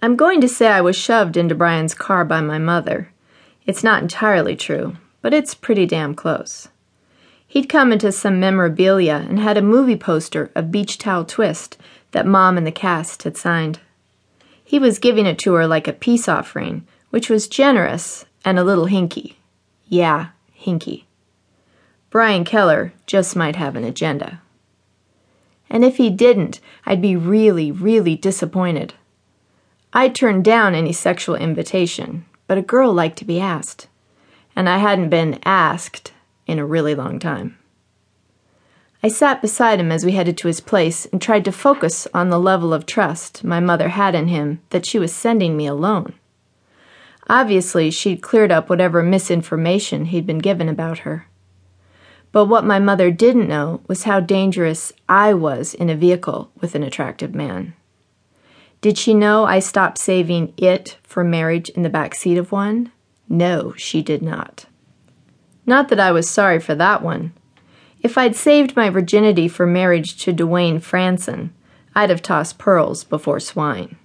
[0.00, 3.10] I'm going to say I was shoved into Brian's car by my mother.
[3.66, 6.68] It's not entirely true, but it's pretty damn close.
[7.48, 11.78] He'd come into some memorabilia and had a movie poster of Beach Towel Twist
[12.12, 13.80] that Mom and the cast had signed.
[14.64, 18.64] He was giving it to her like a peace offering, which was generous and a
[18.64, 19.34] little hinky.
[19.88, 21.04] Yeah, hinky.
[22.10, 24.40] Brian Keller just might have an agenda.
[25.68, 28.94] And if he didn't, I'd be really, really disappointed.
[29.92, 33.88] I turned down any sexual invitation, but a girl liked to be asked.
[34.54, 36.12] And I hadn't been asked
[36.46, 37.56] in a really long time.
[39.02, 42.30] I sat beside him as we headed to his place and tried to focus on
[42.30, 46.14] the level of trust my mother had in him that she was sending me alone.
[47.30, 51.28] Obviously, she'd cleared up whatever misinformation he'd been given about her.
[52.32, 56.74] But what my mother didn't know was how dangerous I was in a vehicle with
[56.74, 57.74] an attractive man.
[58.80, 62.92] Did she know I stopped saving it for marriage in the back seat of one?
[63.28, 64.66] No, she did not.
[65.66, 67.32] Not that I was sorry for that one.
[68.00, 71.50] If I'd saved my virginity for marriage to Dwayne Franson,
[71.94, 73.96] I'd have tossed pearls before swine.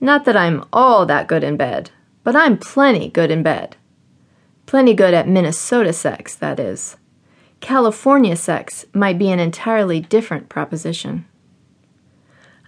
[0.00, 1.90] Not that I'm all that good in bed,
[2.24, 3.76] but I'm plenty good in bed.
[4.66, 6.96] Plenty good at Minnesota sex, that is.
[7.60, 11.24] California sex might be an entirely different proposition.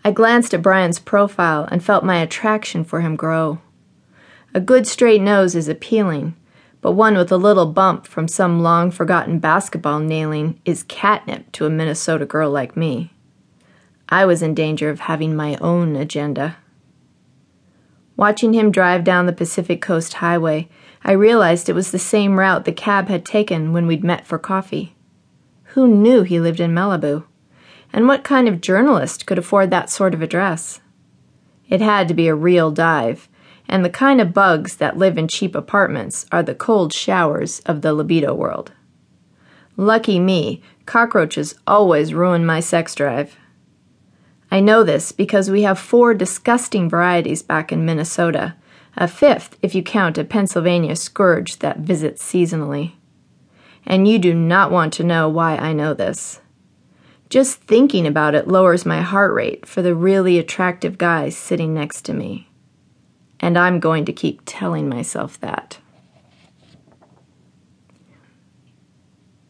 [0.08, 3.58] I glanced at Brian's profile and felt my attraction for him grow.
[4.54, 6.34] A good straight nose is appealing,
[6.80, 11.66] but one with a little bump from some long forgotten basketball nailing is catnip to
[11.66, 13.12] a Minnesota girl like me.
[14.08, 16.56] I was in danger of having my own agenda.
[18.16, 20.70] Watching him drive down the Pacific Coast Highway,
[21.04, 24.38] I realized it was the same route the cab had taken when we'd met for
[24.38, 24.94] coffee.
[25.74, 27.24] Who knew he lived in Malibu?
[27.92, 30.80] And what kind of journalist could afford that sort of address?
[31.68, 33.28] It had to be a real dive,
[33.68, 37.82] and the kind of bugs that live in cheap apartments are the cold showers of
[37.82, 38.72] the libido world.
[39.76, 43.36] Lucky me, cockroaches always ruin my sex drive.
[44.50, 48.56] I know this because we have four disgusting varieties back in Minnesota,
[48.96, 52.92] a fifth if you count a Pennsylvania scourge that visits seasonally.
[53.84, 56.40] And you do not want to know why I know this.
[57.28, 62.02] Just thinking about it lowers my heart rate for the really attractive guy sitting next
[62.06, 62.48] to me.
[63.40, 65.78] And I'm going to keep telling myself that.